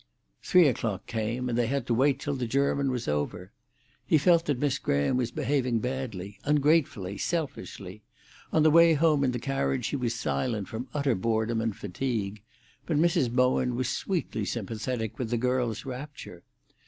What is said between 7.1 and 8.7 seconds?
selfishly; on